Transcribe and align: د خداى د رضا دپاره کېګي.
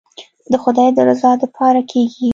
د 0.51 0.53
خداى 0.63 0.89
د 0.95 0.97
رضا 1.09 1.31
دپاره 1.43 1.81
کېګي. 1.91 2.29